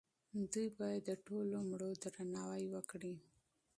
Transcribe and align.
دوی 0.51 0.67
باید 0.79 1.03
د 1.07 1.11
ټولو 1.25 1.57
مړو 1.69 1.89
درناوی 2.03 2.65
وکړي. 2.75 3.13